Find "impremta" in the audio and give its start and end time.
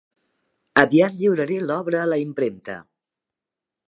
2.25-2.79